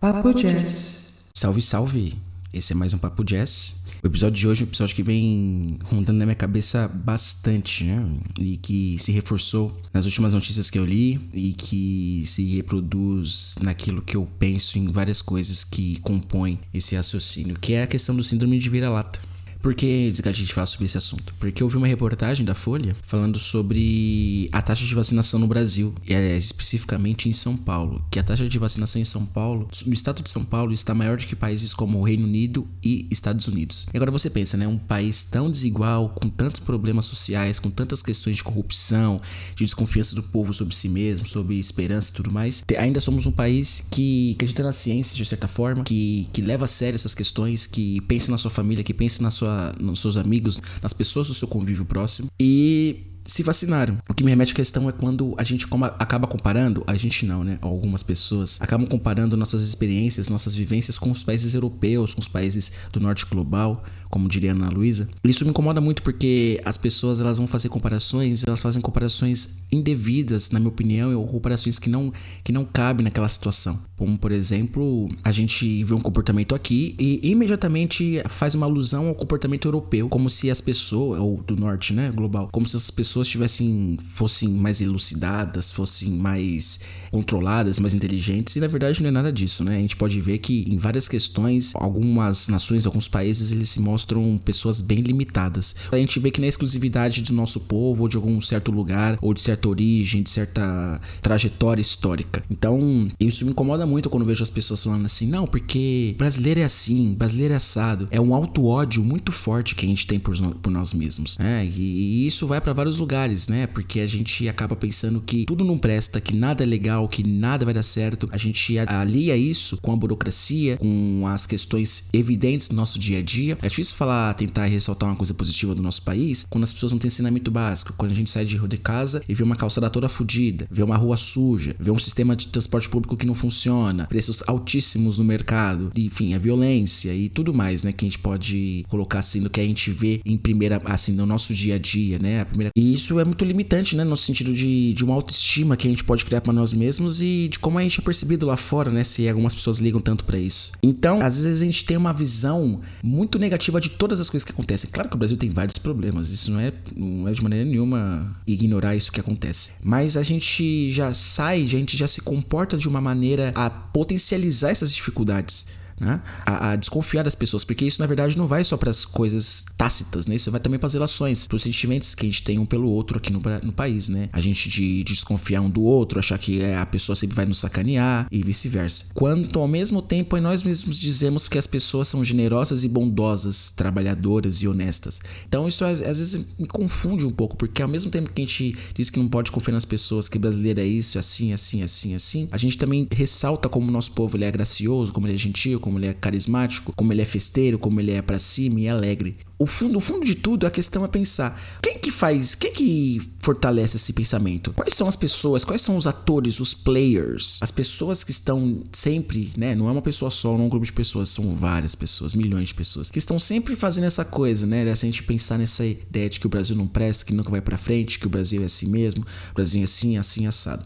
[0.00, 1.28] Papo Jazz.
[1.34, 2.14] Salve, salve!
[2.54, 3.82] Esse é mais um Papo Jazz.
[4.02, 8.02] O episódio de hoje é um episódio que vem rondando na minha cabeça bastante, né?
[8.38, 14.00] E que se reforçou nas últimas notícias que eu li e que se reproduz naquilo
[14.00, 18.24] que eu penso em várias coisas que compõem esse raciocínio, que é a questão do
[18.24, 19.20] síndrome de vira-lata.
[19.62, 21.34] Por que a gente fala sobre esse assunto?
[21.38, 25.94] Porque eu vi uma reportagem da Folha falando sobre a taxa de vacinação no Brasil,
[26.08, 28.02] é, especificamente em São Paulo.
[28.10, 31.18] Que a taxa de vacinação em São Paulo, no estado de São Paulo, está maior
[31.18, 33.86] do que países como o Reino Unido e Estados Unidos.
[33.92, 34.66] E agora você pensa, né?
[34.66, 39.20] Um país tão desigual, com tantos problemas sociais, com tantas questões de corrupção,
[39.54, 42.64] de desconfiança do povo sobre si mesmo, sobre esperança e tudo mais.
[42.78, 46.68] Ainda somos um país que acredita na ciência, de certa forma, que, que leva a
[46.68, 50.16] sério essas questões, que pensa na sua família, que pensa na sua sua, nos seus
[50.16, 52.28] amigos, nas pessoas do seu convívio próximo.
[52.40, 53.98] E se vacinaram.
[54.08, 55.66] O que me remete à questão é quando a gente
[55.98, 57.58] acaba comparando, a gente não, né?
[57.60, 62.72] Algumas pessoas acabam comparando nossas experiências, nossas vivências com os países europeus, com os países
[62.92, 65.08] do norte global, como diria Ana Luísa.
[65.24, 70.50] Isso me incomoda muito porque as pessoas elas vão fazer comparações, elas fazem comparações indevidas,
[70.50, 73.80] na minha opinião, ou comparações que não que não cabem naquela situação.
[73.96, 79.14] Como por exemplo, a gente vê um comportamento aqui e imediatamente faz uma alusão ao
[79.14, 83.28] comportamento europeu, como se as pessoas ou do norte, né, global, como se as pessoas
[83.28, 86.80] tivessem fossem mais elucidadas, fossem mais
[87.12, 89.76] controladas, mais inteligentes, e na verdade não é nada disso, né?
[89.76, 93.99] A gente pode ver que em várias questões, algumas nações, alguns países, eles se mostram
[94.44, 95.74] pessoas bem limitadas.
[95.90, 99.34] A gente vê que na exclusividade do nosso povo, ou de algum certo lugar, ou
[99.34, 102.42] de certa origem, de certa trajetória histórica.
[102.50, 106.64] Então, isso me incomoda muito quando vejo as pessoas falando assim, não, porque brasileiro é
[106.64, 108.08] assim, brasileiro é assado.
[108.10, 111.64] É um auto-ódio muito forte que a gente tem por, por nós mesmos, né?
[111.64, 113.66] E, e isso vai para vários lugares, né?
[113.66, 117.64] Porque a gente acaba pensando que tudo não presta, que nada é legal, que nada
[117.64, 118.26] vai dar certo.
[118.30, 123.22] A gente alia isso com a burocracia, com as questões evidentes do nosso dia a
[123.22, 123.58] dia.
[123.62, 126.98] É difícil falar, tentar ressaltar uma coisa positiva do nosso país quando as pessoas não
[126.98, 127.94] têm ensinamento básico.
[127.96, 130.82] Quando a gente sai de rua de casa e vê uma calçada toda fodida, vê
[130.82, 135.24] uma rua suja, vê um sistema de transporte público que não funciona, preços altíssimos no
[135.24, 137.92] mercado, enfim, a violência e tudo mais, né?
[137.92, 141.26] Que a gente pode colocar assim no que a gente vê em primeira, assim, no
[141.26, 142.40] nosso dia a dia, né?
[142.40, 142.70] A primeira...
[142.76, 144.04] E isso é muito limitante, né?
[144.04, 147.48] No sentido de, de uma autoestima que a gente pode criar para nós mesmos e
[147.48, 149.04] de como a gente é percebido lá fora, né?
[149.04, 150.72] Se algumas pessoas ligam tanto para isso.
[150.82, 154.52] Então, às vezes a gente tem uma visão muito negativa de todas as coisas que
[154.52, 154.90] acontecem.
[154.90, 158.36] Claro que o Brasil tem vários problemas, isso não é, não é de maneira nenhuma
[158.46, 159.72] ignorar isso que acontece.
[159.82, 164.70] Mas a gente já sai, a gente já se comporta de uma maneira a potencializar
[164.70, 166.20] essas dificuldades né?
[166.46, 169.66] A, a, desconfiar das pessoas, porque isso na verdade não vai só para as coisas
[169.76, 170.34] tácitas, né?
[170.34, 172.88] Isso vai também para as relações, para os sentimentos que a gente tem um pelo
[172.88, 174.28] outro aqui no, no país, né?
[174.32, 177.44] A gente de, de, desconfiar um do outro, achar que é, a pessoa sempre vai
[177.44, 179.06] nos sacanear e vice-versa.
[179.14, 184.62] Quanto ao mesmo tempo nós mesmos dizemos que as pessoas são generosas e bondosas, trabalhadoras
[184.62, 185.20] e honestas.
[185.46, 188.76] Então isso às vezes me confunde um pouco, porque ao mesmo tempo que a gente
[188.94, 192.48] diz que não pode confiar nas pessoas, que brasileiro é isso, assim, assim, assim, assim,
[192.50, 195.78] a gente também ressalta como o nosso povo ele é gracioso, como ele é gentil,
[195.78, 199.36] como ele é carismático, como ele é festeiro, como ele é para cima e alegre.
[199.58, 203.20] O fundo, o fundo de tudo, a questão é pensar: quem que faz, quem que
[203.40, 204.72] fortalece esse pensamento?
[204.72, 209.52] Quais são as pessoas, quais são os atores, os players, as pessoas que estão sempre,
[209.56, 209.74] né?
[209.74, 212.68] Não é uma pessoa só, não é um grupo de pessoas, são várias pessoas, milhões
[212.68, 214.84] de pessoas que estão sempre fazendo essa coisa, né?
[214.84, 217.76] Dessa gente pensar nessa ideia de que o Brasil não presta, que nunca vai para
[217.76, 220.84] frente, que o Brasil é assim mesmo, o Brasil é assim, assim assado.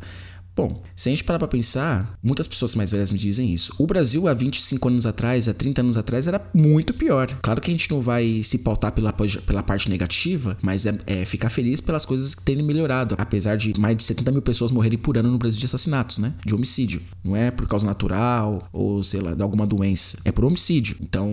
[0.56, 3.74] Bom, se a gente parar pra pensar, muitas pessoas mais velhas me dizem isso.
[3.76, 7.26] O Brasil, há 25 anos atrás, há 30 anos atrás, era muito pior.
[7.42, 11.24] Claro que a gente não vai se pautar pela, pela parte negativa, mas é, é
[11.24, 13.16] ficar feliz pelas coisas que têm melhorado.
[13.18, 16.32] Apesar de mais de 70 mil pessoas morrerem por ano no Brasil de assassinatos, né?
[16.46, 17.02] De homicídio.
[17.24, 20.18] Não é por causa natural ou, sei lá, de alguma doença.
[20.24, 20.96] É por homicídio.
[21.00, 21.32] Então,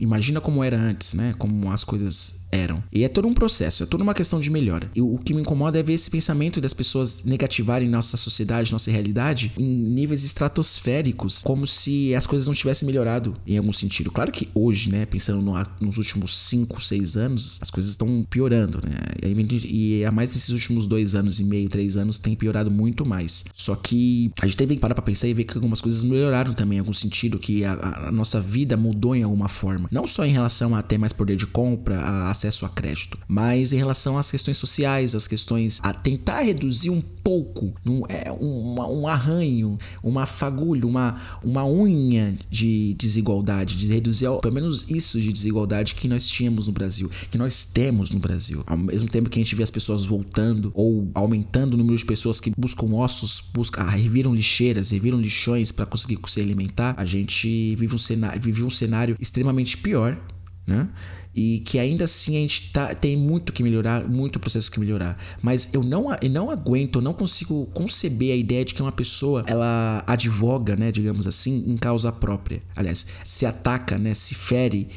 [0.00, 1.34] imagina como era antes, né?
[1.36, 2.82] Como as coisas eram.
[2.92, 4.90] E é todo um processo, é toda uma questão de melhora.
[4.94, 8.90] E o que me incomoda é ver esse pensamento das pessoas negativarem nossa sociedade, nossa
[8.90, 14.10] realidade em níveis estratosféricos, como se as coisas não tivessem melhorado em algum sentido.
[14.10, 18.80] Claro que hoje, né, pensando no, nos últimos 5, 6 anos, as coisas estão piorando,
[18.82, 18.96] né?
[19.64, 23.44] E há mais desses últimos dois anos e meio, três anos, tem piorado muito mais.
[23.54, 26.52] Só que a gente tem que parar pra pensar e ver que algumas coisas melhoraram
[26.52, 29.88] também em algum sentido, que a, a nossa vida mudou em alguma forma.
[29.90, 33.18] Não só em relação a ter mais poder de compra, a acesso a crédito.
[33.26, 38.30] Mas em relação às questões sociais, as questões a tentar reduzir um pouco, um, é,
[38.32, 45.20] um, um arranho, uma fagulha, uma, uma unha de desigualdade, de reduzir pelo menos isso
[45.20, 48.62] de desigualdade que nós tínhamos no Brasil, que nós temos no Brasil.
[48.66, 52.04] Ao mesmo tempo que a gente vê as pessoas voltando ou aumentando o número de
[52.04, 57.04] pessoas que buscam ossos, buscam, ah, reviram lixeiras, reviram lixões para conseguir se alimentar, a
[57.04, 60.18] gente vive um cenário, vive um cenário extremamente pior,
[60.66, 60.88] né?
[61.40, 65.16] E que ainda assim a gente tá, tem muito que melhorar, muito processo que melhorar.
[65.40, 68.90] Mas eu não, eu não aguento, eu não consigo conceber a ideia de que uma
[68.90, 72.60] pessoa ela advoga, né, digamos assim, em causa própria.
[72.74, 74.88] Aliás, se ataca, né, se fere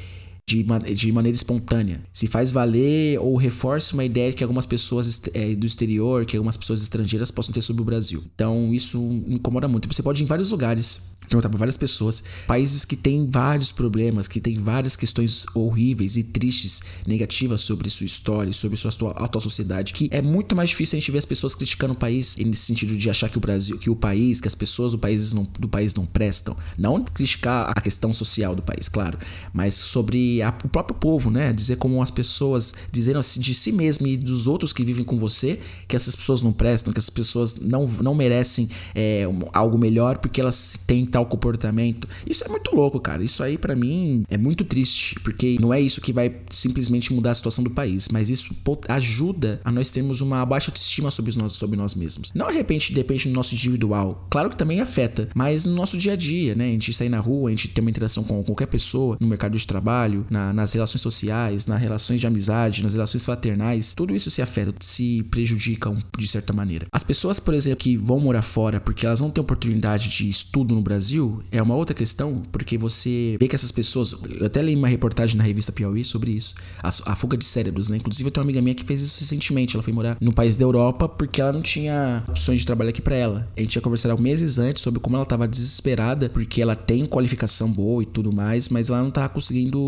[0.47, 0.63] de,
[0.95, 2.01] de maneira espontânea.
[2.13, 6.57] Se faz valer ou reforça uma ideia que algumas pessoas é, do exterior, que algumas
[6.57, 8.23] pessoas estrangeiras possam ter sobre o Brasil.
[8.33, 9.91] Então isso me incomoda muito.
[9.91, 14.27] Você pode ir em vários lugares, perguntar para várias pessoas, países que têm vários problemas,
[14.27, 19.93] que têm várias questões horríveis e tristes, negativas sobre sua história, sobre sua atual sociedade,
[19.93, 22.95] que é muito mais difícil a gente ver as pessoas criticando o país nesse sentido
[22.97, 25.69] de achar que o Brasil, que o país, que as pessoas do país não, do
[25.69, 26.55] país não prestam.
[26.77, 29.17] Não criticar a questão social do país, claro,
[29.53, 31.51] mas sobre a, o próprio povo, né?
[31.51, 35.59] Dizer como as pessoas dizendo de si mesmo e dos outros que vivem com você
[35.87, 40.39] que essas pessoas não prestam, que essas pessoas não, não merecem é, algo melhor porque
[40.39, 42.07] elas têm tal comportamento.
[42.27, 43.23] Isso é muito louco, cara.
[43.23, 47.31] Isso aí para mim é muito triste, porque não é isso que vai simplesmente mudar
[47.31, 48.55] a situação do país, mas isso
[48.87, 52.31] ajuda a nós termos uma baixa autoestima sobre nós, sobre nós mesmos.
[52.33, 56.13] Não de repente depende do nosso individual, claro que também afeta, mas no nosso dia
[56.13, 56.67] a dia, né?
[56.67, 59.57] A gente sair na rua, a gente ter uma interação com qualquer pessoa, no mercado
[59.57, 64.29] de trabalho, na, nas relações sociais, nas relações de amizade, nas relações fraternais, tudo isso
[64.29, 66.87] se afeta, se prejudica de certa maneira.
[66.91, 70.75] As pessoas, por exemplo, que vão morar fora porque elas não têm oportunidade de estudo
[70.75, 74.15] no Brasil, é uma outra questão, porque você vê que essas pessoas.
[74.39, 77.89] Eu até li uma reportagem na revista Piauí sobre isso, a, a fuga de cérebros,
[77.89, 77.97] né?
[77.97, 79.75] Inclusive, eu tenho uma amiga minha que fez isso recentemente.
[79.75, 83.01] Ela foi morar no país da Europa porque ela não tinha opções de trabalho aqui
[83.01, 83.47] para ela.
[83.55, 87.71] A gente ia conversar meses antes sobre como ela tava desesperada, porque ela tem qualificação
[87.71, 89.79] boa e tudo mais, mas ela não tava conseguindo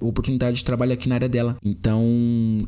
[0.00, 1.56] oportunidade de trabalho aqui na área dela.
[1.64, 2.02] Então,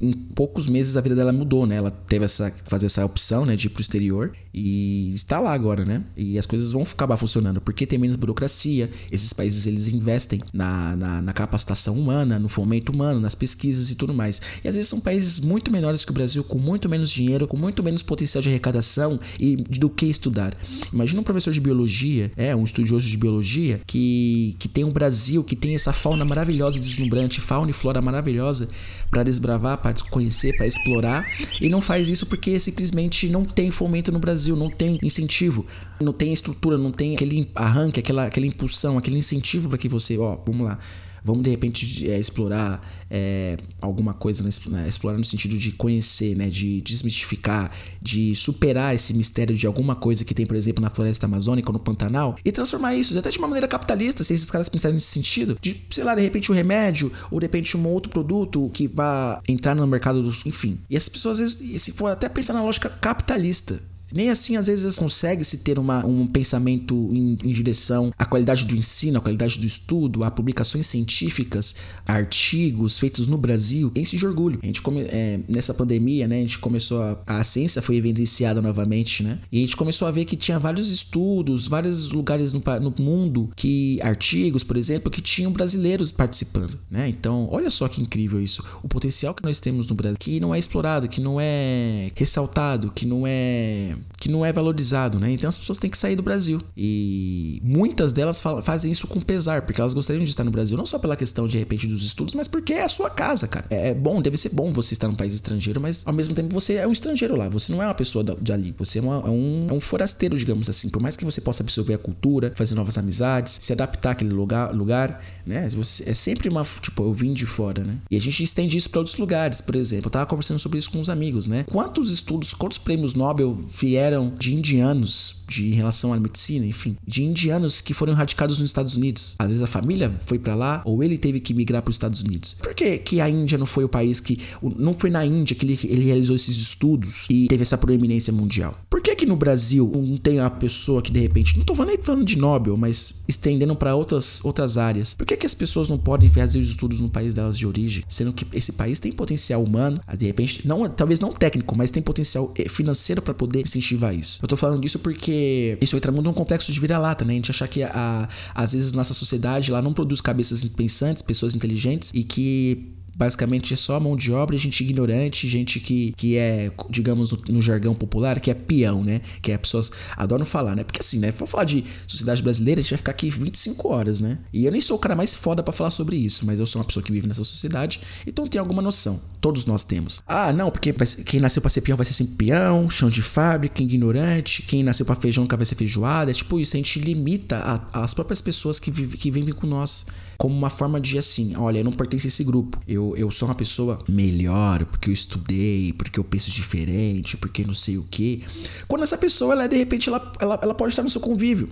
[0.01, 1.77] em poucos meses a vida dela mudou, né?
[1.77, 5.85] Ela teve essa fazer essa opção, né, de ir pro exterior e está lá agora,
[5.85, 6.03] né?
[6.17, 8.91] E as coisas vão acabar funcionando porque tem menos burocracia.
[9.11, 13.95] Esses países eles investem na, na, na, capacitação humana, no fomento humano, nas pesquisas e
[13.95, 14.41] tudo mais.
[14.65, 17.57] E às vezes são países muito menores que o Brasil, com muito menos dinheiro, com
[17.57, 20.57] muito menos potencial de arrecadação e do que estudar.
[20.93, 24.93] Imagina um professor de biologia, é um estudioso de biologia que, que tem o um
[24.93, 28.69] Brasil, que tem essa fauna maravilhosa e deslumbrante, fauna e flora maravilhosa
[29.11, 31.27] para desbravar, para conhecer, para explorar,
[31.61, 35.67] e não faz isso porque simplesmente não tem fomento no Brasil não tem incentivo,
[36.01, 40.19] não tem estrutura, não tem aquele arranque, aquela, aquela impulsão, aquele incentivo para que você,
[40.19, 40.79] ó, vamos lá.
[41.25, 42.81] Vamos de repente é, explorar
[43.11, 44.89] é, alguma coisa, né?
[44.89, 46.49] explorar no sentido de conhecer, né?
[46.49, 51.27] de desmistificar, de superar esse mistério de alguma coisa que tem, por exemplo, na floresta
[51.27, 54.69] amazônica ou no Pantanal e transformar isso até de uma maneira capitalista, se esses caras
[54.69, 58.11] pensarem nesse sentido, de, sei lá, de repente um remédio ou de repente um outro
[58.11, 60.47] produto que vá entrar no mercado dos.
[60.47, 60.79] Enfim.
[60.89, 63.81] E essas pessoas, às vezes, se for até pensar na lógica capitalista,
[64.13, 68.75] nem assim, às vezes, consegue-se ter uma, um pensamento em, em, direção à qualidade do
[68.75, 71.77] ensino, à qualidade do estudo, a publicações científicas,
[72.07, 73.93] artigos feitos no Brasil.
[73.95, 74.59] Enche de orgulho.
[74.63, 78.61] A gente come, é, nessa pandemia, né, a gente começou a, a ciência foi evidenciada
[78.61, 79.39] novamente, né?
[79.51, 83.51] E a gente começou a ver que tinha vários estudos, vários lugares no, no mundo
[83.57, 87.09] que artigos, por exemplo, que tinham brasileiros participando, né?
[87.09, 88.65] Então, olha só que incrível isso.
[88.83, 92.91] O potencial que nós temos no Brasil, que não é explorado, que não é ressaltado,
[92.91, 95.31] que não é que não é valorizado, né?
[95.31, 96.61] Então as pessoas têm que sair do Brasil.
[96.77, 100.87] E muitas delas fazem isso com pesar, porque elas gostariam de estar no Brasil, não
[100.87, 103.67] só pela questão de repente dos estudos, mas porque é a sua casa, cara.
[103.71, 106.53] É, é bom, deve ser bom você estar num país estrangeiro, mas ao mesmo tempo
[106.53, 109.17] você é um estrangeiro lá, você não é uma pessoa de ali, você é, uma,
[109.27, 110.89] é, um, é um forasteiro, digamos assim.
[110.89, 114.75] Por mais que você possa absorver a cultura, fazer novas amizades, se adaptar àquele lugar,
[114.75, 115.69] lugar né?
[115.71, 116.65] Você, é sempre uma.
[116.81, 117.97] Tipo, eu vim de fora, né?
[118.11, 120.07] E a gente estende isso para outros lugares, por exemplo.
[120.07, 121.65] Eu tava conversando sobre isso com os amigos, né?
[121.69, 123.59] Quantos estudos, quantos prêmios Nobel
[123.91, 128.71] vieram de indianos de em relação à medicina, enfim, de indianos que foram radicados nos
[128.71, 129.35] Estados Unidos.
[129.37, 132.23] Às vezes a família foi para lá ou ele teve que migrar para os Estados
[132.23, 132.57] Unidos.
[132.63, 134.39] Por que, que a Índia não foi o país que
[134.77, 138.79] não foi na Índia que ele, ele realizou esses estudos e teve essa proeminência mundial?
[138.89, 141.99] Por que que no Brasil não tem a pessoa que de repente, não tô nem
[141.99, 145.15] falando de Nobel, mas estendendo para outras outras áreas.
[145.15, 148.05] Por que que as pessoas não podem fazer os estudos no país delas de origem,
[148.09, 152.03] sendo que esse país tem potencial humano, de repente, não talvez não técnico, mas tem
[152.03, 153.67] potencial eh, financeiro para poder
[154.15, 154.39] isso.
[154.43, 157.33] Eu tô falando disso porque isso entra muito num complexo de vira-lata, né?
[157.33, 161.55] A gente achar que a, às vezes nossa sociedade lá não produz cabeças pensantes, pessoas
[161.55, 166.71] inteligentes e que basicamente é só mão de obra, gente ignorante, gente que, que é,
[166.91, 169.21] digamos, no, no, jargão popular, que é peão, né?
[169.43, 170.85] Que é pessoas adoram falar, né?
[170.85, 171.33] Porque assim, né?
[171.33, 174.39] Vou falar de sociedade brasileira, a gente vai ficar aqui 25 horas, né?
[174.53, 176.81] E eu nem sou o cara mais foda para falar sobre isso, mas eu sou
[176.81, 179.21] uma pessoa que vive nessa sociedade, então tem alguma noção.
[179.41, 180.23] Todos nós temos.
[180.27, 183.83] Ah, não, porque quem nasceu pra ser peão vai ser sempre peão, chão de fábrica,
[183.83, 186.31] ignorante, quem nasceu pra feijão nunca vai ser feijoada.
[186.31, 187.57] É tipo isso, a gente limita
[187.93, 190.07] a, as próprias pessoas que, vive, que vivem com nós
[190.41, 192.81] como uma forma de assim, olha, eu não pertenço a esse grupo.
[192.89, 197.75] Eu, eu sou uma pessoa melhor porque eu estudei, porque eu penso diferente, porque não
[197.75, 198.43] sei o que.
[198.89, 201.69] Quando essa pessoa, ela de repente, ela, ela, ela pode estar no seu convívio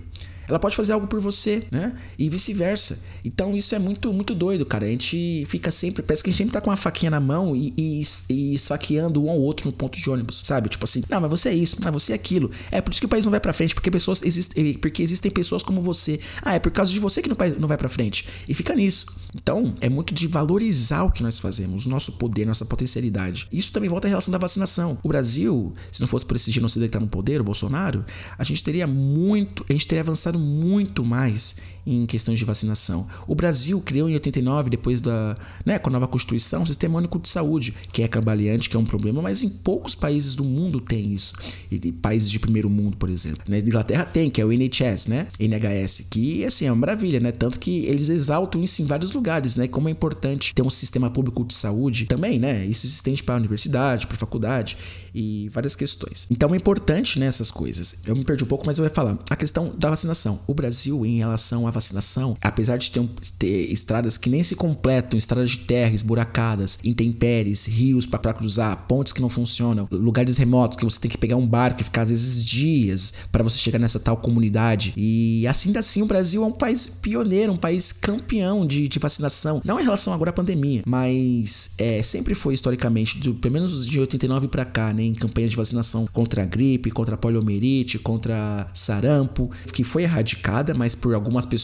[0.49, 1.95] ela pode fazer algo por você, né?
[2.17, 3.05] E vice-versa.
[3.23, 4.85] Então isso é muito, muito doido, cara.
[4.85, 7.55] A gente fica sempre, parece que a gente sempre tá com uma faquinha na mão
[7.55, 10.69] e, e, e esfaqueando um ao outro no ponto de ônibus, sabe?
[10.69, 12.49] Tipo assim, não, mas você é isso, ah, você é aquilo.
[12.71, 15.31] É por isso que o país não vai para frente, porque pessoas existem, porque existem
[15.31, 16.19] pessoas como você.
[16.41, 18.27] Ah, é por causa de você que o país não vai para frente.
[18.47, 19.19] E fica nisso.
[19.35, 23.47] Então, é muito de valorizar o que nós fazemos, o nosso poder, nossa potencialidade.
[23.51, 24.97] Isso também volta à relação da vacinação.
[25.03, 28.03] O Brasil, se não fosse por esse genocídio que tá no poder, o Bolsonaro,
[28.37, 31.57] a gente teria muito, a gente teria avançado muito mais
[31.89, 33.07] em questões de vacinação.
[33.27, 37.19] O Brasil criou em 89, depois da, né, com a nova Constituição, um sistema único
[37.19, 40.79] de saúde, que é cambaleante, que é um problema, mas em poucos países do mundo
[40.79, 41.33] tem isso.
[41.71, 43.41] E, países de primeiro mundo, por exemplo.
[43.47, 45.27] Na Inglaterra tem, que é o NHS, né?
[45.39, 47.31] NHS, que assim é uma maravilha, né?
[47.31, 49.67] Tanto que eles exaltam isso em vários lugares, né?
[49.67, 52.65] Como é importante ter um sistema público de saúde também, né?
[52.65, 54.77] Isso se estende para a universidade, para a faculdade
[55.13, 56.27] e várias questões.
[56.29, 57.95] Então é importante né, coisas.
[58.05, 59.17] Eu me perdi um pouco, mas eu vou falar.
[59.29, 60.39] A questão da vacinação.
[60.47, 63.07] O Brasil, em relação à vacinação, apesar de ter, um,
[63.37, 69.13] ter estradas que nem se completam, estradas de terra esburacadas, intempéries, rios para cruzar, pontes
[69.13, 72.09] que não funcionam, lugares remotos que você tem que pegar um barco e ficar às
[72.09, 74.93] vezes dias para você chegar nessa tal comunidade.
[74.95, 79.61] E assim assim, o Brasil é um país pioneiro, um país campeão de, de vacinação.
[79.63, 83.99] Não em relação agora à pandemia, mas é, sempre foi historicamente, do, pelo menos de
[83.99, 88.67] 89 para cá, né, em campanhas de vacinação contra a gripe, contra a poliomielite, contra
[88.73, 91.58] sarampo, que foi erradicada, mas por algumas pessoas.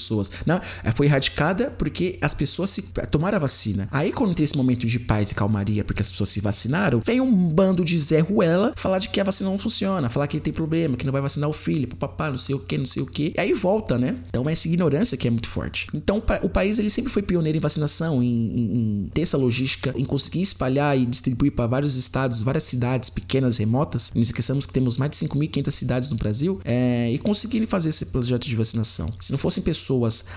[0.46, 3.88] Não, é, foi erradicada porque as pessoas se tomaram a vacina.
[3.92, 7.22] Aí, quando tem esse momento de paz e calmaria, porque as pessoas se vacinaram, vem
[7.22, 10.54] um bando de Zé Ruela falar de que a vacina não funciona, falar que tem
[10.54, 13.06] problema, que não vai vacinar o filho, papá, não sei o que, não sei o
[13.06, 13.34] que.
[13.38, 14.18] Aí volta, né?
[14.30, 15.88] Então, é essa ignorância que é muito forte.
[15.94, 19.94] Então, o país ele sempre foi pioneiro em vacinação, em, em, em ter essa logística,
[19.96, 24.12] em conseguir espalhar e distribuir para vários estados, várias cidades pequenas, remotas.
[24.14, 28.08] Não esqueçamos que temos mais de 5.500 cidades no Brasil é, e conseguirem fazer esse
[28.08, 29.14] projeto de vacinação.
[29.20, 29.85] Se não fossem pessoas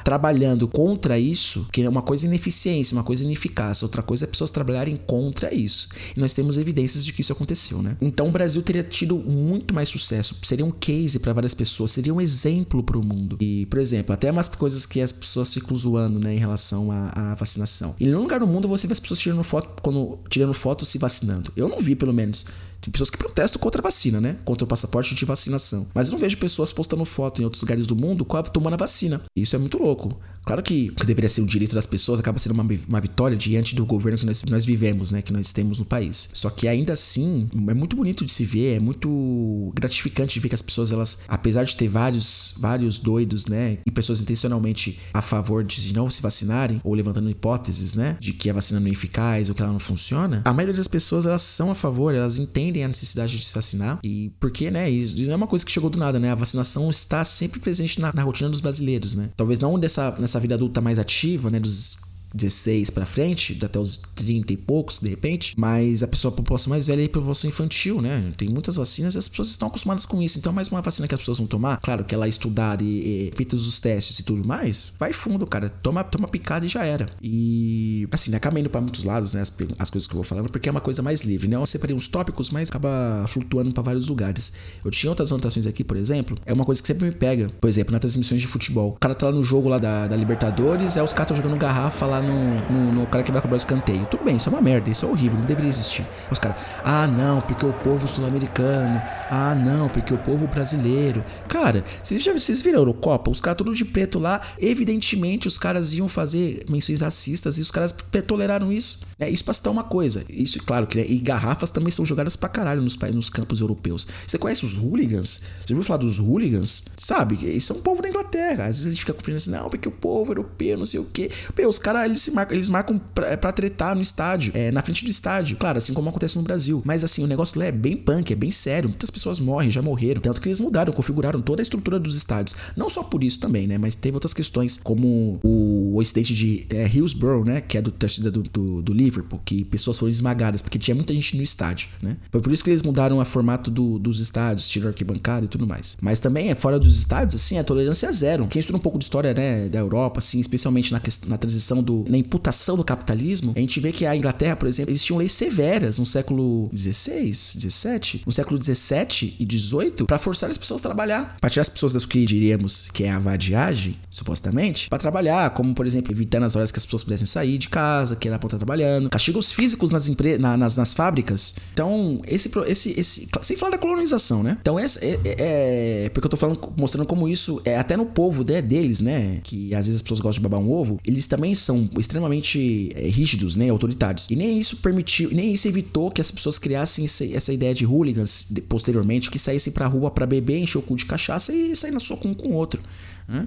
[0.05, 4.51] trabalhando contra isso, que é uma coisa ineficiência, uma coisa ineficaz, outra coisa é pessoas
[4.51, 5.89] trabalharem contra isso.
[6.17, 7.97] E nós temos evidências de que isso aconteceu, né?
[8.01, 12.13] Então o Brasil teria tido muito mais sucesso, seria um case para várias pessoas, seria
[12.13, 13.37] um exemplo para o mundo.
[13.41, 17.11] E, por exemplo, até umas coisas que as pessoas ficam zoando, né, em relação à,
[17.15, 17.95] à vacinação.
[18.01, 20.99] Em nenhum lugar do mundo você vê as pessoas tirando foto, quando tirando foto se
[20.99, 21.53] vacinando.
[21.57, 22.47] Eu não vi, pelo menos.
[22.81, 24.37] Tem pessoas que protestam contra a vacina, né?
[24.45, 25.89] Contra o passaporte de vacinação.
[25.95, 29.21] Mas eu não vejo pessoas postando foto em outros lugares do mundo tomando a vacina.
[29.37, 30.19] Isso é muito louco.
[30.45, 33.75] Claro que, que deveria ser o direito das pessoas, acaba sendo uma, uma vitória diante
[33.75, 35.21] do governo que nós, nós vivemos, né?
[35.21, 36.31] Que nós temos no país.
[36.33, 40.49] Só que ainda assim, é muito bonito de se ver, é muito gratificante de ver
[40.49, 43.79] que as pessoas, elas, apesar de ter vários, vários doidos, né?
[43.85, 48.17] E pessoas intencionalmente a favor de não se vacinarem, ou levantando hipóteses, né?
[48.19, 50.89] De que a vacina não é eficaz ou que ela não funciona, a maioria das
[50.89, 53.99] pessoas, elas são a favor, elas entendem a necessidade de se vacinar.
[54.03, 54.91] E porque, né?
[54.91, 56.31] E não é uma coisa que chegou do nada, né?
[56.31, 59.31] A vacinação está sempre presente na, na rotina dos brasileiros, né?
[59.37, 63.99] Talvez não dessa, nessa vida adulta mais ativa, né, dos 16 para frente, até os
[64.15, 67.49] 30 e poucos, de repente, mas a pessoa a população mais velha é a população
[67.49, 68.33] infantil, né?
[68.37, 70.39] Tem muitas vacinas e as pessoas estão acostumadas com isso.
[70.39, 73.31] Então, mais uma vacina que as pessoas vão tomar, claro que ela é estudada e,
[73.31, 75.69] e feitos os testes e tudo mais, vai fundo, cara.
[75.69, 77.09] Toma, toma picada e já era.
[77.23, 80.25] E assim, né, acaba indo para muitos lados, né, as, as, coisas que eu vou
[80.25, 81.57] falando, porque é uma coisa mais livre, né?
[81.57, 84.53] Eu separei uns tópicos, mas acaba flutuando para vários lugares.
[84.85, 87.51] Eu tinha outras anotações aqui, por exemplo, é uma coisa que sempre me pega.
[87.61, 88.91] Por exemplo, nas transmissões de futebol.
[88.91, 92.07] O cara tá lá no jogo lá da, da Libertadores, é os caras jogando garrafa
[92.07, 94.07] lá no, no, no, cara que vai cobrar o escanteio.
[94.07, 96.05] Tudo bem, isso é uma merda, isso é horrível, não deveria existir.
[96.31, 101.25] Os caras, ah não, porque o povo sul-americano, ah não, porque o povo brasileiro.
[101.49, 103.31] Cara, vocês já vocês viram a Eurocopa?
[103.31, 107.71] Os caras todos de preto lá, evidentemente os caras iam fazer menções racistas e os
[107.71, 107.95] caras
[108.27, 109.07] toleraram isso.
[109.19, 110.25] É, isso pra citar uma coisa.
[110.29, 114.07] Isso, claro, que né, e garrafas também são jogadas pra caralho nos, nos campos europeus.
[114.27, 115.43] Você conhece os hooligans?
[115.65, 116.85] Você ouviu falar dos hooligans?
[116.97, 117.39] Sabe?
[117.43, 118.65] Eles são um povo da Inglaterra.
[118.65, 121.05] Às vezes a gente fica conferindo assim, não, porque o povo europeu, não sei o
[121.05, 121.31] quê.
[121.55, 124.83] Pô, os caras eles, se marcam, eles marcam pra, pra tretar no estádio, é, na
[124.83, 125.57] frente do estádio.
[125.57, 126.83] Claro, assim como acontece no Brasil.
[126.85, 128.89] Mas assim, o negócio lá é bem punk, é bem sério.
[128.89, 130.21] Muitas pessoas morrem, já morreram.
[130.21, 132.57] Tanto que eles mudaram, configuraram toda a estrutura dos estádios.
[132.77, 133.79] Não só por isso também, né?
[133.79, 137.61] Mas teve outras questões, como o, o acidente de é, Hillsborough, né?
[137.61, 141.37] Que é do do, do, do, Liverpool, que pessoas foram esmagadas, porque tinha muita gente
[141.37, 142.17] no estádio, né?
[142.31, 145.67] Foi por isso que eles mudaram o formato do, dos estádios, tiraram arquibancada e tudo
[145.67, 145.97] mais.
[146.01, 148.47] Mas também, é fora dos estádios, assim, a tolerância é zero.
[148.47, 151.98] Quem estuda um pouco de história, né, da Europa, assim, especialmente na, na transição do.
[152.09, 155.33] Na imputação do capitalismo, a gente vê que a Inglaterra, por exemplo, eles tinham leis
[155.33, 160.85] severas no século XVI, XVII, no século XVII e XVIII, para forçar as pessoas a
[160.85, 161.37] trabalhar.
[161.41, 165.75] Pra tirar as pessoas das que diríamos que é a vadiagem, supostamente, para trabalhar, como,
[165.75, 168.47] por exemplo, evitando as horas que as pessoas pudessem sair de casa, que era pra
[168.47, 171.55] estar trabalhando, castigos físicos nas, empre na, nas, nas fábricas.
[171.73, 173.29] Então, esse, esse, esse.
[173.43, 174.59] Sem falar da colonização, né?
[174.61, 178.07] Então, esse, é, é, é, Porque eu tô falando, mostrando como isso é até no
[178.07, 179.41] povo né, deles, né?
[179.43, 183.09] Que às vezes as pessoas gostam de babar um ovo, eles também são extremamente é,
[183.09, 183.69] rígidos, né?
[183.71, 184.29] Autoritários.
[184.31, 187.87] E nem isso permitiu, nem isso evitou que as pessoas criassem esse, essa ideia de
[187.87, 191.91] hooligans posteriormente, que saíssem pra rua para beber, encher o cu de cachaça e sair
[191.91, 192.81] na sua com um com o outro.
[193.29, 193.47] Né?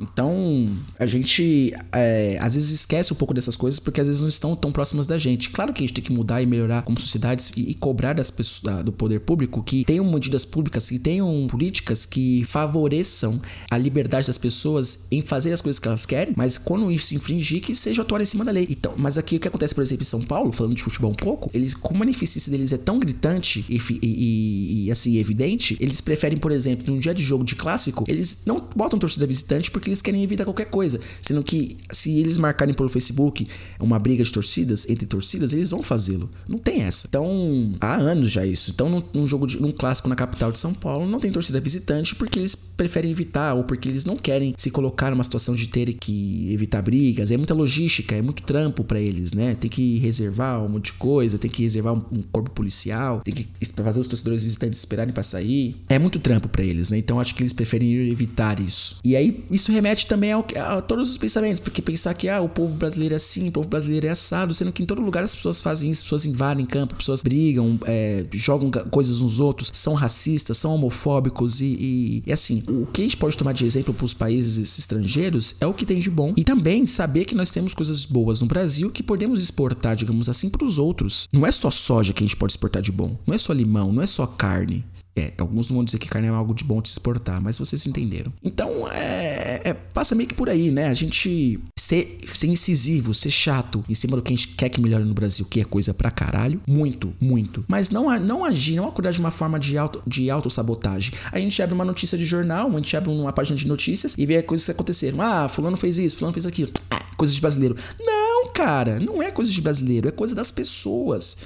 [0.00, 4.28] Então, a gente é, às vezes esquece um pouco dessas coisas porque às vezes não
[4.28, 5.50] estão tão próximas da gente.
[5.50, 8.30] Claro que a gente tem que mudar e melhorar como sociedades e, e cobrar das
[8.30, 13.40] pessoas, do poder público que tenham medidas públicas, que tenham políticas que favoreçam
[13.70, 17.60] a liberdade das pessoas em fazer as coisas que elas querem, mas quando isso infringir,
[17.60, 18.66] que seja atuar em cima da lei.
[18.70, 21.14] Então, mas aqui o que acontece, por exemplo, em São Paulo, falando de futebol um
[21.14, 26.00] pouco, eles, como a ineficiência deles é tão gritante e, e, e assim, evidente, eles
[26.00, 29.89] preferem, por exemplo, num dia de jogo de clássico, eles não botam torcida visitante porque
[29.90, 31.00] eles querem evitar qualquer coisa.
[31.20, 33.46] Sendo que se eles marcarem pelo Facebook
[33.78, 36.30] uma briga de torcidas, entre torcidas, eles vão fazê-lo.
[36.48, 37.06] Não tem essa.
[37.08, 38.70] Então, há anos já isso.
[38.70, 41.60] Então, num, num jogo de num clássico na capital de São Paulo, não tem torcida
[41.60, 45.68] visitante porque eles preferem evitar ou porque eles não querem se colocar numa situação de
[45.68, 47.30] ter que evitar brigas.
[47.30, 49.54] É muita logística, é muito trampo para eles, né?
[49.54, 53.34] Tem que reservar um monte de coisa, tem que reservar um, um corpo policial, tem
[53.34, 55.76] que fazer os torcedores visitantes esperarem para sair.
[55.88, 56.98] É muito trampo para eles, né?
[56.98, 58.98] Então, acho que eles preferem evitar isso.
[59.04, 62.48] E aí, isso remete também ao, a todos os pensamentos, porque pensar que ah, o
[62.48, 65.34] povo brasileiro é assim, o povo brasileiro é assado, sendo que em todo lugar as
[65.34, 69.70] pessoas fazem isso, as pessoas invadem campo, as pessoas brigam, é, jogam coisas uns outros,
[69.72, 73.64] são racistas, são homofóbicos e, e, e assim, o que a gente pode tomar de
[73.64, 77.34] exemplo para os países estrangeiros é o que tem de bom e também saber que
[77.34, 81.26] nós temos coisas boas no Brasil que podemos exportar, digamos assim, para os outros.
[81.32, 83.92] Não é só soja que a gente pode exportar de bom, não é só limão,
[83.92, 84.84] não é só carne.
[85.16, 88.32] É, alguns vão dizer que carne é algo de bom de exportar, mas vocês entenderam.
[88.42, 89.29] Então, é,
[89.64, 90.88] é, passa meio que por aí, né?
[90.88, 94.80] A gente ser, ser incisivo, ser chato em cima do que a gente quer que
[94.80, 97.64] melhore no Brasil, que é coisa pra caralho, muito, muito.
[97.66, 101.12] Mas não, não agir, não acordar de uma forma de, auto, de autossabotagem.
[101.32, 104.24] A gente abre uma notícia de jornal, a gente abre uma página de notícias e
[104.24, 105.20] vê coisas que aconteceram.
[105.20, 106.70] Ah, fulano fez isso, fulano fez aquilo.
[106.90, 107.74] Ah, coisa de brasileiro.
[107.98, 111.38] Não, cara, não é coisa de brasileiro, é coisa das pessoas.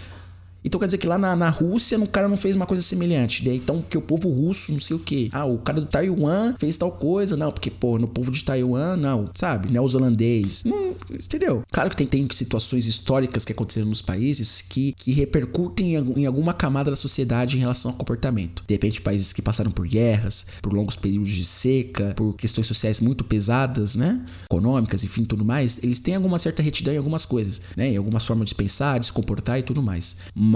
[0.64, 3.46] Então quer dizer que lá na, na Rússia o cara não fez uma coisa semelhante.
[3.46, 3.55] Né?
[3.55, 5.29] Então que o povo russo, não sei o que.
[5.33, 7.37] Ah, o cara do Taiwan fez tal coisa.
[7.37, 9.79] Não, porque, pô, no povo de Taiwan, não, sabe?
[9.79, 10.62] Os holandês.
[10.64, 11.62] Hum, entendeu?
[11.70, 16.27] Claro que tem, tem situações históricas que aconteceram nos países que, que repercutem em, em
[16.27, 18.64] alguma camada da sociedade em relação ao comportamento.
[18.66, 23.00] De repente, países que passaram por guerras, por longos períodos de seca, por questões sociais
[23.00, 24.24] muito pesadas, né?
[24.44, 25.79] Econômicas, enfim, tudo mais.
[25.83, 27.88] Eles têm alguma certa retidão em algumas coisas, né?
[27.88, 30.16] Em algumas formas de pensar, de se comportar e tudo mais.
[30.35, 30.53] Mas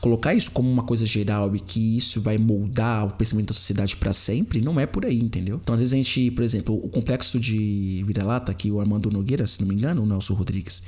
[0.00, 3.96] colocar isso como uma coisa geral e que isso vai moldar o pensamento da sociedade
[3.96, 5.60] para sempre, não é por aí, entendeu?
[5.62, 9.46] Então, às vezes a gente, por exemplo, o complexo de vira-lata que o Armando Nogueira,
[9.46, 10.82] se não me engano, o Nelson Rodrigues,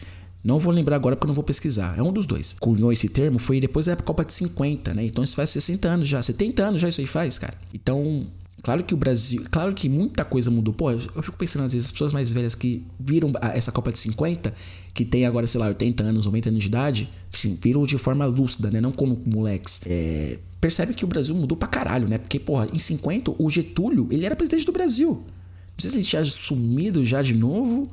[0.44, 1.98] não vou lembrar agora porque eu não vou pesquisar.
[1.98, 2.54] É um dos dois.
[2.60, 5.06] Cunhou esse termo foi depois da Copa de 50, né?
[5.06, 6.22] Então isso faz 60 anos já.
[6.22, 7.54] 70 anos já isso aí faz, cara.
[7.72, 8.26] Então,
[8.64, 9.44] Claro que o Brasil.
[9.50, 10.72] Claro que muita coisa mudou.
[10.72, 13.98] Pô, eu fico pensando às vezes, as pessoas mais velhas que viram essa Copa de
[13.98, 14.54] 50,
[14.94, 18.24] que tem agora, sei lá, 80 anos, 90 anos de idade, assim, viram de forma
[18.24, 18.80] lúcida, né?
[18.80, 19.82] Não como moleques.
[19.84, 22.16] É, percebe que o Brasil mudou pra caralho, né?
[22.16, 25.10] Porque, porra, em 50, o Getúlio, ele era presidente do Brasil.
[25.10, 27.90] Não sei se ele tinha sumido já de novo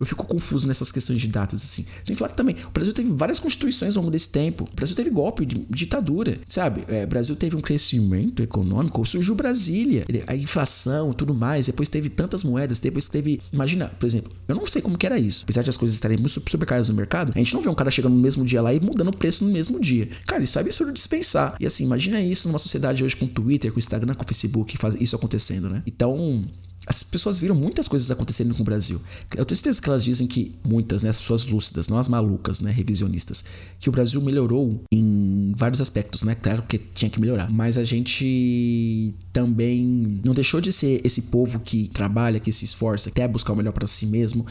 [0.00, 1.84] eu fico confuso nessas questões de datas, assim.
[2.02, 4.64] Sem falar que também, o Brasil teve várias constituições ao longo desse tempo.
[4.64, 6.84] O Brasil teve golpe de ditadura, sabe?
[6.88, 11.66] É, o Brasil teve um crescimento econômico, surgiu Brasília, a inflação tudo mais.
[11.66, 13.40] Depois teve tantas moedas, depois teve.
[13.52, 15.44] Imagina, por exemplo, eu não sei como que era isso.
[15.44, 17.74] Apesar de as coisas estarem muito super caras no mercado, a gente não vê um
[17.74, 20.08] cara chegando no mesmo dia lá e mudando o preço no mesmo dia.
[20.26, 21.56] Cara, isso é absurdo dispensar.
[21.60, 25.68] E assim, imagina isso numa sociedade hoje com Twitter, com Instagram, com Facebook, isso acontecendo,
[25.68, 25.82] né?
[25.86, 26.44] Então,
[26.86, 29.00] as pessoas viram muitas coisas acontecendo com o Brasil.
[29.36, 32.60] Eu tenho certeza que elas dizem que muitas, né, as pessoas lúcidas, não as malucas,
[32.60, 33.44] né, revisionistas,
[33.78, 36.34] que o Brasil melhorou em vários aspectos, né?
[36.34, 41.60] Claro que tinha que melhorar, mas a gente também não deixou de ser esse povo
[41.60, 44.46] que trabalha, que se esforça, que quer buscar o melhor para si mesmo,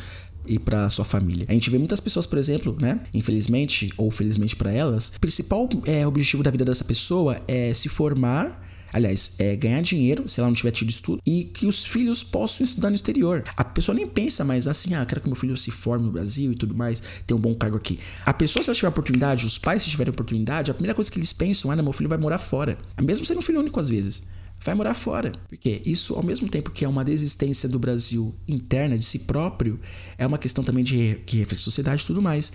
[0.45, 1.45] e para sua família.
[1.47, 3.01] A gente vê muitas pessoas, por exemplo, né?
[3.13, 7.87] Infelizmente ou felizmente para elas, o principal é, objetivo da vida dessa pessoa é se
[7.87, 12.23] formar Aliás, é ganhar dinheiro, se ela não tiver tido estudo, e que os filhos
[12.23, 13.43] possam estudar no exterior.
[13.55, 16.51] A pessoa nem pensa mais assim, ah, quero que meu filho se forme no Brasil
[16.51, 17.99] e tudo mais, tenha um bom cargo aqui.
[18.25, 21.19] A pessoa, se ela tiver oportunidade, os pais, se tiverem oportunidade, a primeira coisa que
[21.19, 22.77] eles pensam, ah, não, meu filho vai morar fora.
[23.01, 24.23] Mesmo sendo um filho único às vezes
[24.61, 25.31] vai morar fora.
[25.47, 29.79] Porque isso, ao mesmo tempo que é uma desistência do Brasil interna de si próprio,
[30.17, 32.51] é uma questão também de que reflete sociedade e tudo mais.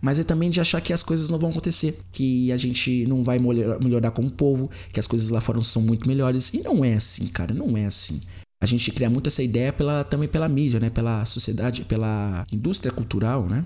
[0.00, 3.24] Mas é também de achar que as coisas não vão acontecer, que a gente não
[3.24, 6.52] vai melhorar como povo, que as coisas lá fora são muito melhores.
[6.52, 8.20] E não é assim, cara, não é assim.
[8.60, 10.88] A gente cria muito essa ideia pela, também pela mídia, né?
[10.88, 13.64] Pela sociedade, pela indústria cultural, né?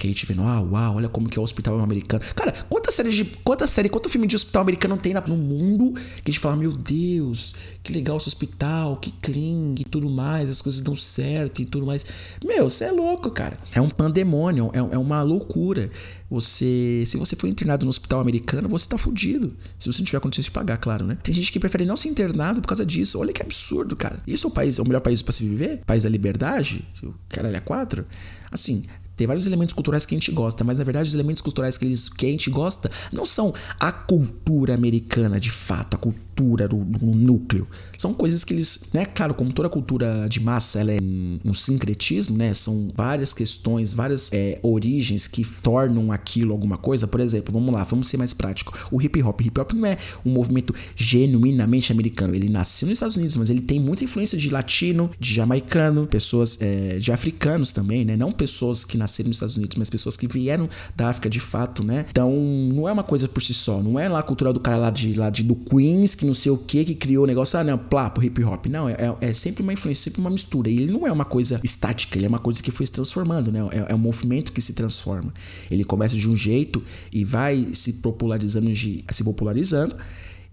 [0.00, 2.24] Gente vê, ah, uau, olha como que é o hospital americano.
[2.34, 3.24] Cara, quantas séries de.
[3.24, 6.72] Quantas séries, quanto filme de hospital americano tem no mundo que a gente fala, meu
[6.72, 11.64] Deus, que legal esse hospital, que clean e tudo mais, as coisas dão certo e
[11.64, 12.04] tudo mais.
[12.44, 13.56] Meu, você é louco, cara.
[13.72, 15.90] É um pandemônio, é, é uma loucura.
[16.28, 17.04] Você.
[17.06, 19.54] Se você for internado no hospital americano, você tá fudido.
[19.78, 21.16] Se você não tiver condições de pagar, claro, né?
[21.22, 23.20] Tem gente que prefere não ser internado por causa disso.
[23.20, 24.20] Olha que absurdo, cara.
[24.26, 25.82] Isso é o país, é o melhor país para se viver?
[25.86, 26.84] País da liberdade?
[27.28, 28.06] Caralho é quatro?
[28.50, 28.84] Assim,
[29.16, 31.84] tem vários elementos culturais que a gente gosta, mas na verdade os elementos culturais que,
[31.84, 36.84] eles, que a gente gosta não são a cultura americana de fato, a cultura do,
[36.84, 37.66] do núcleo.
[37.98, 39.04] São coisas que eles, né?
[39.04, 42.52] Claro, como toda cultura de massa, ela é um, um sincretismo, né?
[42.54, 47.06] São várias questões, várias é, origens que tornam aquilo alguma coisa.
[47.06, 48.72] Por exemplo, vamos lá, vamos ser mais prático.
[48.90, 49.40] O hip hop.
[49.40, 52.34] Hip hop não é um movimento genuinamente americano.
[52.34, 56.58] Ele nasceu nos Estados Unidos, mas ele tem muita influência de latino, de jamaicano, pessoas
[56.60, 58.16] é, de africanos também, né?
[58.16, 61.84] Não pessoas que nasceram nos Estados Unidos, mas pessoas que vieram da África de fato,
[61.84, 62.06] né?
[62.10, 62.32] Então,
[62.72, 63.82] não é uma coisa por si só.
[63.82, 66.34] Não é lá a cultura do cara lá de, lá de do Queens, que não
[66.34, 68.66] sei o que, que criou o negócio, ah, não, plá, pro hip hop.
[68.66, 70.70] Não, é, é, é sempre uma influência, sempre uma mistura.
[70.70, 73.50] E ele não é uma coisa estática, ele é uma coisa que foi se transformando,
[73.50, 73.58] né?
[73.72, 75.34] É, é um movimento que se transforma.
[75.68, 76.82] Ele começa de um jeito
[77.12, 79.96] e vai se popularizando, se popularizando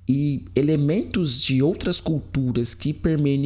[0.09, 2.95] e elementos de outras culturas que,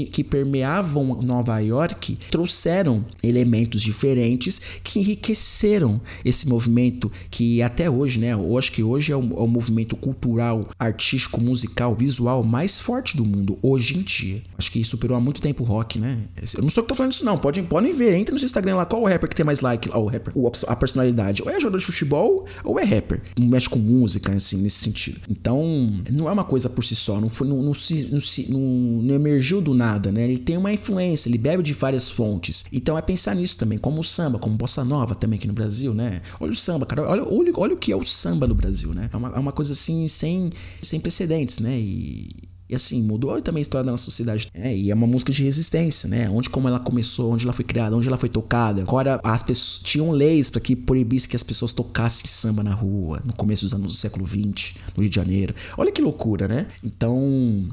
[0.10, 8.32] que permeavam Nova York trouxeram elementos diferentes que enriqueceram esse movimento que até hoje, né?
[8.32, 13.18] Eu acho que hoje é o, é o movimento cultural, artístico, musical, visual mais forte
[13.18, 14.42] do mundo hoje em dia.
[14.58, 16.20] Acho que superou há muito tempo o rock, né?
[16.56, 18.78] Eu não sou que tô falando isso não, podem, podem ver, entra no seu Instagram
[18.78, 20.34] lá, qual o rapper que tem mais like, ó, o rapper,
[20.68, 24.78] a personalidade, ou é jogador de futebol ou é rapper, mexe com música, assim, nesse
[24.78, 25.20] sentido.
[25.30, 28.60] Então, não é uma coisa por si só, não, foi, não, não, não,
[29.02, 30.24] não, emergiu do nada, né?
[30.24, 32.66] Ele tem uma influência, ele bebe de várias fontes.
[32.72, 35.94] Então é pensar nisso também, como o samba, como bossa nova também aqui no Brasil,
[35.94, 36.22] né?
[36.40, 39.10] Olha o samba, cara, olha, olha, olha o que é o samba no Brasil, né?
[39.12, 40.50] É uma, é uma coisa assim sem,
[40.82, 41.78] sem precedentes, né?
[41.78, 42.30] E,
[42.70, 44.48] e assim, mudou também a história da nossa sociedade.
[44.54, 46.30] É, e é uma música de resistência, né?
[46.30, 48.82] Onde como ela começou, onde ela foi criada, onde ela foi tocada.
[48.82, 53.22] Agora as pessoas tinham leis para que proibisse que as pessoas tocassem samba na rua,
[53.26, 55.54] no começo dos anos do século XX, no Rio de Janeiro.
[55.78, 56.68] Olha que loucura, né?
[56.84, 57.70] Então,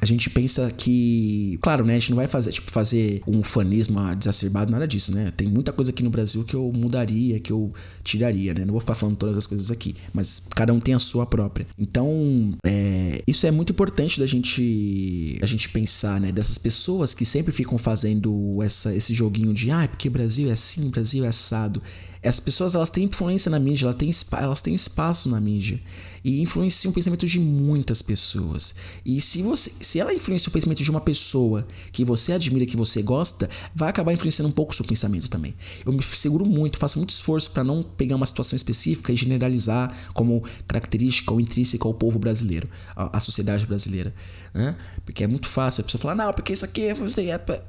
[0.00, 3.98] a gente pensa que, claro, né, a gente não vai fazer, tipo, fazer um fanismo
[4.16, 5.32] desacerbado, nada disso, né?
[5.36, 8.64] Tem muita coisa aqui no Brasil que eu mudaria, que eu tiraria, né?
[8.64, 11.66] Não vou ficar falando todas as coisas aqui, mas cada um tem a sua própria.
[11.78, 16.32] Então, é, isso é muito importante da gente, a gente pensar, né?
[16.32, 20.90] Dessas pessoas que sempre ficam fazendo essa, esse joguinho de, ah, porque Brasil é assim,
[20.90, 21.82] Brasil é assado.
[22.22, 25.78] As pessoas, elas têm influência na mídia, elas têm, elas têm espaço na mídia
[26.24, 28.74] e influencia o pensamento de muitas pessoas.
[29.04, 32.76] E se você, se ela influencia o pensamento de uma pessoa que você admira, que
[32.76, 35.54] você gosta, vai acabar influenciando um pouco o seu pensamento também.
[35.84, 39.94] Eu me seguro muito, faço muito esforço para não pegar uma situação específica e generalizar
[40.14, 44.14] como característica ou intrínseca ao povo brasileiro, à sociedade brasileira
[44.54, 44.76] né?
[45.04, 46.94] Porque é muito fácil a pessoa falar, não, porque isso aqui é.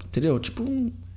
[0.05, 0.39] Entendeu?
[0.39, 0.63] Tipo,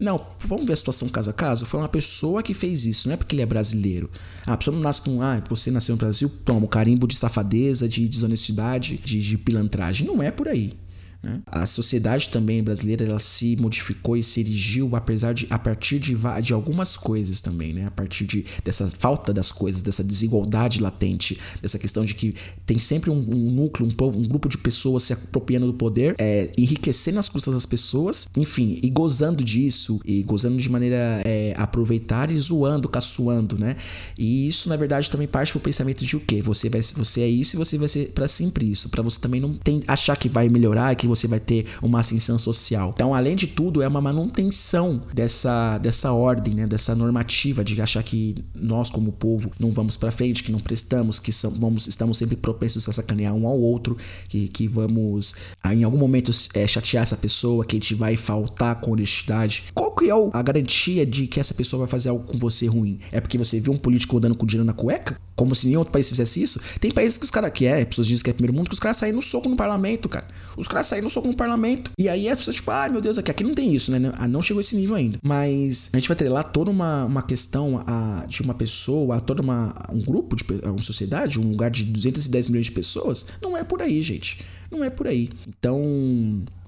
[0.00, 1.66] não, vamos ver a situação caso a caso.
[1.66, 4.08] Foi uma pessoa que fez isso, não é porque ele é brasileiro.
[4.46, 7.88] A pessoa não nasce com, ah, você nasceu no Brasil, toma o carimbo de safadeza,
[7.88, 10.06] de desonestidade, de, de pilantragem.
[10.06, 10.74] Não é por aí.
[11.22, 11.42] Né?
[11.46, 16.16] A sociedade também brasileira ela se modificou e se erigiu apesar de, a partir de,
[16.42, 17.87] de algumas coisas também, né?
[17.87, 22.78] a partir de, dessa falta das coisas, dessa desigualdade latente, dessa questão de que tem
[22.78, 27.18] sempre um, um núcleo, um, um, grupo de pessoas se apropriando do poder, é, enriquecendo
[27.18, 32.38] as custas das pessoas, enfim, e gozando disso, e gozando de maneira é, aproveitar e
[32.38, 33.76] zoando, caçoando, né?
[34.18, 36.40] E isso, na verdade, também parte pro pensamento de o quê?
[36.42, 39.40] Você, vai, você é isso e você vai ser para sempre isso, para você também
[39.40, 42.92] não tem, achar que vai melhorar, que você vai ter uma ascensão social.
[42.94, 46.66] Então, além de tudo, é uma manutenção dessa, dessa ordem, né?
[46.66, 51.18] dessa normativa de achar que nós, como povo, não vamos para frente, que não prestamos,
[51.18, 53.97] que são, vamos, estamos sempre propensos a sacanear um ao outro,
[54.29, 58.16] que, que vamos ah, em algum momento é, chatear essa pessoa, que a gente vai
[58.16, 59.64] faltar com honestidade.
[59.75, 63.01] Qual que é a garantia de que essa pessoa vai fazer algo com você ruim?
[63.11, 65.18] É porque você viu um político andando com dinheiro na cueca?
[65.35, 66.61] Como se nenhum outro país fizesse isso?
[66.81, 68.81] Tem países que os caras, que é, pessoas dizem que é primeiro mundo, que os
[68.81, 70.27] caras saem no soco no parlamento, cara.
[70.57, 71.90] Os caras saem no soco no parlamento.
[71.98, 74.12] E aí pessoas, tipo, ai ah, meu Deus, aqui, aqui não tem isso, né?
[74.16, 75.18] Ah, não chegou esse nível ainda.
[75.22, 79.20] Mas a gente vai ter lá toda uma, uma questão a, de uma pessoa, a
[79.20, 83.26] toda uma, um grupo, de uma sociedade, um lugar de 210 milhões de pessoas.
[83.42, 84.44] Não é por aí, gente.
[84.70, 85.31] Não é por aí.
[85.46, 85.83] Então,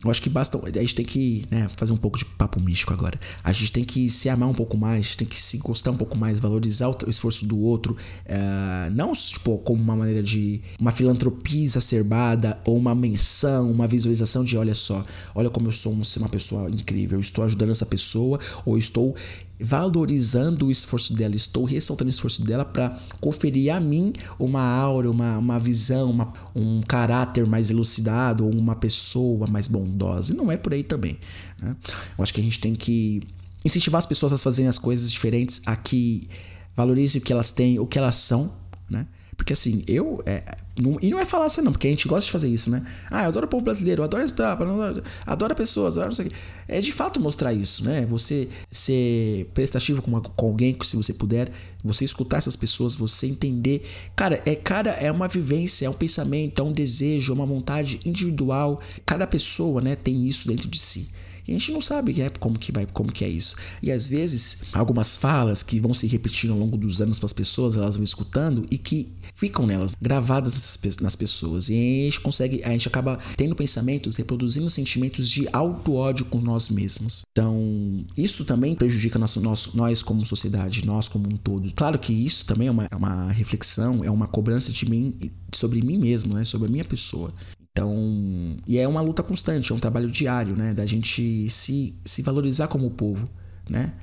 [0.03, 0.59] eu acho que basta.
[0.59, 3.21] A gente tem que né, fazer um pouco de papo místico agora.
[3.45, 6.17] A gente tem que se amar um pouco mais, tem que se gostar um pouco
[6.17, 7.95] mais, valorizar o esforço do outro.
[8.25, 10.63] Uh, não tipo, como uma maneira de.
[10.81, 15.93] uma filantropia exacerbada ou uma menção, uma visualização de: olha só, olha como eu sou
[15.93, 19.15] uma pessoa incrível, eu estou ajudando essa pessoa ou estou
[19.63, 25.11] valorizando o esforço dela, estou ressaltando o esforço dela para conferir a mim uma aura,
[25.11, 30.33] uma, uma visão, uma, um caráter mais elucidado, ou uma pessoa mais bondosa.
[30.33, 31.19] E não é por aí também.
[31.61, 31.77] Né?
[32.19, 33.23] Eu acho que a gente tem que
[33.65, 36.29] incentivar as pessoas a fazerem as coisas diferentes, a que
[36.75, 38.51] valorizem o que elas têm, o que elas são,
[38.89, 39.07] né?
[39.41, 40.23] Porque assim, eu.
[40.27, 40.43] É,
[40.79, 42.87] não, e não é falácia, não, porque a gente gosta de fazer isso, né?
[43.11, 46.29] Ah, eu adoro o povo brasileiro, eu adoro, adoro, adoro pessoas, adoro não sei o
[46.29, 46.37] quê.
[46.69, 48.05] É de fato mostrar isso, né?
[48.05, 51.51] Você ser prestativo com, uma, com alguém, se você puder,
[51.83, 53.89] você escutar essas pessoas, você entender.
[54.15, 57.99] Cara, é cara, é uma vivência, é um pensamento, é um desejo, é uma vontade
[58.05, 58.79] individual.
[59.07, 61.13] Cada pessoa, né, tem isso dentro de si.
[61.47, 63.57] E a gente não sabe é, como que vai, como que é isso.
[63.83, 67.33] E às vezes, algumas falas que vão se repetindo ao longo dos anos para as
[67.33, 71.69] pessoas, elas vão escutando e que ficam nelas, gravadas nas pessoas.
[71.69, 76.69] E a gente consegue, a gente acaba tendo pensamentos, reproduzindo sentimentos de auto-ódio com nós
[76.69, 77.23] mesmos.
[77.33, 81.73] Então, isso também prejudica nosso, nosso, nós como sociedade, nós como um todo.
[81.75, 85.81] Claro que isso também é uma, é uma reflexão, é uma cobrança de mim, sobre
[85.83, 86.45] mim mesmo, né?
[86.45, 87.33] sobre a minha pessoa.
[87.73, 90.75] Então, e é uma luta constante, é um trabalho diário, né?
[90.75, 93.29] Da gente se, se valorizar como povo,
[93.69, 93.95] né?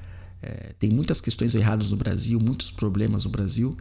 [0.41, 3.75] É, tem muitas questões erradas no Brasil, muitos problemas no Brasil,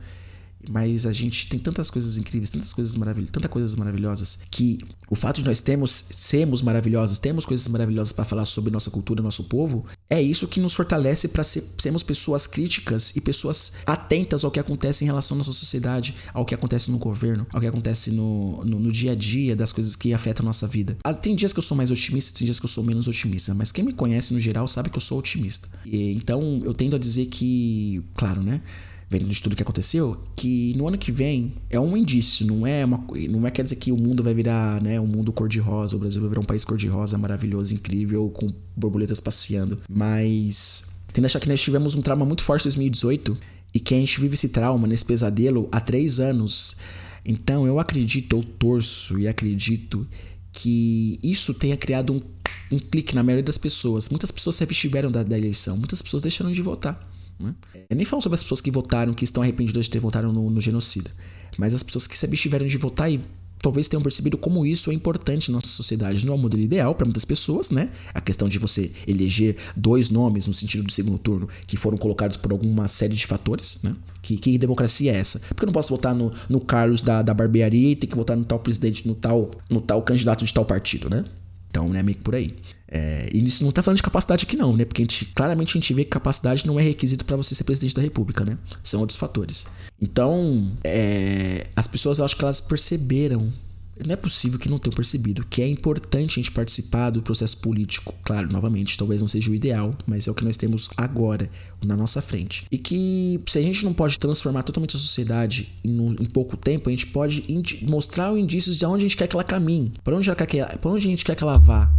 [0.68, 5.14] mas a gente tem tantas coisas incríveis, tantas coisas maravilhosas, tantas coisas maravilhosas que o
[5.14, 9.44] fato de nós termos sermos maravilhosos, temos coisas maravilhosas para falar sobre nossa cultura, nosso
[9.44, 14.50] povo, é isso que nos fortalece para ser, sermos pessoas críticas e pessoas atentas ao
[14.50, 18.11] que acontece em relação à nossa sociedade, ao que acontece no governo, ao que acontece
[18.11, 20.96] no, no, no dia a dia das coisas que afetam a nossa vida.
[21.05, 23.55] Ah, tem dias que eu sou mais otimista, tem dias que eu sou menos otimista,
[23.55, 25.68] mas quem me conhece no geral sabe que eu sou otimista.
[25.85, 28.61] E, então eu tendo a dizer que, claro, né?
[29.09, 32.85] Vendo de tudo que aconteceu, que no ano que vem é um indício, não é
[32.85, 35.99] uma, não é quer dizer que o mundo vai virar, né, um mundo cor-de-rosa, o
[35.99, 41.40] Brasil vai virar um país cor-de-rosa, maravilhoso, incrível, com borboletas passeando, mas tem que achar
[41.40, 43.38] que nós tivemos um trauma muito forte em 2018
[43.73, 46.79] e que a gente vive esse trauma, nesse pesadelo há três anos.
[47.25, 50.07] Então eu acredito, eu torço e acredito
[50.53, 52.21] que isso tenha criado um,
[52.75, 54.09] um clique na maioria das pessoas.
[54.09, 57.15] Muitas pessoas se abstiveram da, da eleição, muitas pessoas deixaram de votar.
[57.38, 57.55] Né?
[57.88, 60.51] Eu nem falo sobre as pessoas que votaram, que estão arrependidas de ter votado no,
[60.51, 61.11] no genocida,
[61.59, 63.20] mas as pessoas que se abstiveram de votar e
[63.62, 66.25] talvez tenham percebido como isso é importante na nossa sociedade.
[66.25, 67.90] Não é o modelo ideal para muitas pessoas, né?
[68.14, 72.37] A questão de você eleger dois nomes no sentido do segundo turno que foram colocados
[72.37, 73.94] por alguma série de fatores, né?
[74.22, 75.40] Que, que democracia é essa?
[75.40, 78.37] Porque eu não posso votar no, no Carlos da, da barbearia e ter que votar
[78.37, 81.25] no tal presidente, no tal, no tal candidato de tal partido, né?
[81.68, 82.55] Então, né, meio que por aí.
[82.88, 84.85] É, e isso não tá falando de capacidade aqui não, né?
[84.85, 87.64] Porque a gente, claramente a gente vê que capacidade não é requisito para você ser
[87.64, 88.57] presidente da república, né?
[88.83, 89.66] São outros fatores.
[90.01, 93.53] Então, é, as pessoas eu acho que elas perceberam
[94.05, 97.57] não é possível que não tenham percebido que é importante a gente participar do processo
[97.59, 98.14] político.
[98.22, 101.49] Claro, novamente, talvez não seja o ideal, mas é o que nós temos agora,
[101.85, 102.66] na nossa frente.
[102.70, 106.57] E que se a gente não pode transformar totalmente a sociedade em, um, em pouco
[106.57, 107.44] tempo, a gente pode
[107.88, 111.25] mostrar indícios de onde a gente quer que ela caminhe, para onde, onde a gente
[111.25, 111.90] quer que ela vá.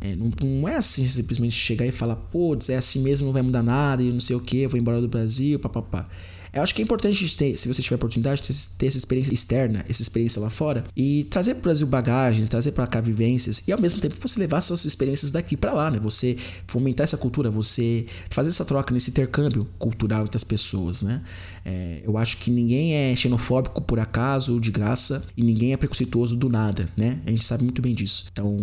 [0.00, 3.42] É, não, não, é assim simplesmente chegar e falar, putz, é assim mesmo, não vai
[3.42, 6.08] mudar nada e não sei o que, vou embora do Brasil, papapá.
[6.52, 10.02] Eu acho que é importante ter, se você tiver oportunidade, ter, essa experiência externa, essa
[10.02, 13.80] experiência lá fora e trazer para o Brasil bagagens, trazer para cá vivências e ao
[13.80, 15.98] mesmo tempo você levar suas experiências daqui para lá, né?
[16.00, 21.22] Você fomentar essa cultura, você fazer essa troca nesse intercâmbio cultural entre as pessoas, né?
[21.64, 26.36] É, eu acho que ninguém é xenofóbico por acaso de graça e ninguém é preconceituoso
[26.36, 27.20] do nada, né?
[27.26, 28.26] A gente sabe muito bem disso.
[28.32, 28.56] Então,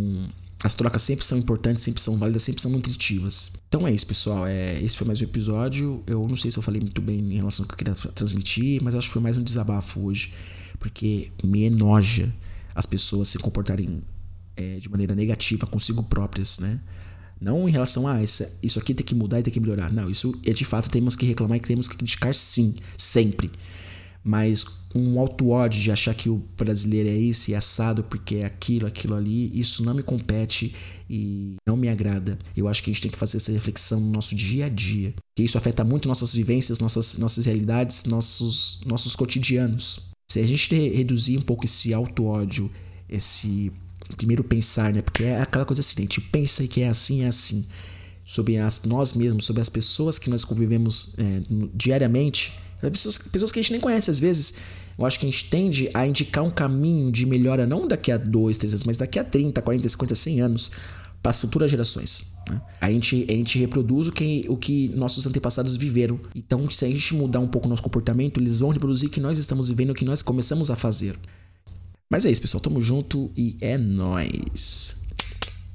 [0.66, 3.52] as trocas sempre são importantes, sempre são válidas, sempre são nutritivas.
[3.68, 4.48] Então é isso, pessoal.
[4.48, 6.04] É, esse foi mais um episódio.
[6.08, 8.82] Eu não sei se eu falei muito bem em relação ao que eu queria transmitir,
[8.82, 10.34] mas acho que foi mais um desabafo hoje.
[10.80, 12.34] Porque me enoja
[12.74, 14.02] as pessoas se comportarem
[14.58, 16.80] é, de maneira negativa consigo próprias, né?
[17.40, 19.94] Não em relação a ah, isso aqui tem que mudar e tem que melhorar.
[19.94, 23.52] Não, isso é de fato temos que reclamar e temos que criticar sim, sempre.
[24.28, 28.88] Mas um auto-ódio de achar que o brasileiro é esse é assado porque é aquilo,
[28.88, 30.74] aquilo ali, isso não me compete
[31.08, 32.40] e não me agrada.
[32.58, 35.14] Eu acho que a gente tem que fazer essa reflexão no nosso dia a dia.
[35.38, 40.00] Que isso afeta muito nossas vivências, nossas, nossas realidades, nossos, nossos cotidianos.
[40.32, 42.72] Se a gente reduzir um pouco esse auto-ódio,
[43.08, 43.72] esse
[44.18, 45.04] primeiro pensar, né?
[45.04, 47.64] Porque é aquela coisa assim, a gente pensa que é assim, é assim.
[48.24, 51.42] Sobre as, nós mesmos, sobre as pessoas que nós convivemos é,
[51.76, 52.54] diariamente.
[52.82, 54.54] Pessoas, pessoas que a gente nem conhece às vezes.
[54.98, 58.18] Eu acho que a gente tende a indicar um caminho de melhora não daqui a
[58.18, 60.72] dois, três anos, mas daqui a 30, 40, 50, 100 anos
[61.22, 62.36] para as futuras gerações.
[62.50, 62.62] Né?
[62.80, 66.20] A, gente, a gente reproduz o que, o que nossos antepassados viveram.
[66.36, 69.20] Então, se a gente mudar um pouco o nosso comportamento, eles vão reproduzir o que
[69.20, 71.18] nós estamos vivendo, o que nós começamos a fazer.
[72.10, 72.62] Mas é isso, pessoal.
[72.62, 75.08] Tamo junto e é nóis.